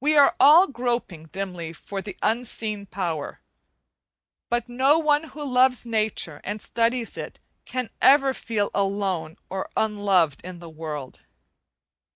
We 0.00 0.16
are 0.16 0.34
all 0.40 0.66
groping 0.66 1.26
dimly 1.26 1.72
for 1.72 2.02
the 2.02 2.16
Unseen 2.22 2.86
Power, 2.86 3.40
but 4.50 4.68
no 4.68 4.98
one 4.98 5.28
who 5.30 5.44
loves 5.44 5.86
nature 5.86 6.40
and 6.42 6.60
studies 6.60 7.16
it 7.16 7.38
can 7.64 7.90
ever 8.02 8.34
feel 8.34 8.68
alone 8.74 9.36
or 9.48 9.70
unloved 9.76 10.40
in 10.44 10.58
the 10.58 10.68
world. 10.68 11.22